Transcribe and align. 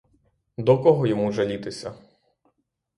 До 0.57 0.83
кого 0.83 1.07
йому 1.07 1.31
жалітися? 1.31 1.93